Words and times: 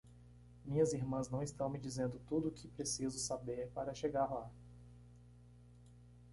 Minhas 0.65 0.93
irmãs 0.93 1.29
não 1.29 1.43
estão 1.43 1.69
me 1.69 1.77
dizendo 1.77 2.19
tudo 2.27 2.47
o 2.47 2.51
que 2.51 2.67
preciso 2.67 3.19
saber 3.19 3.69
para 3.69 3.93
chegar 3.93 4.25
lá. 4.33 4.49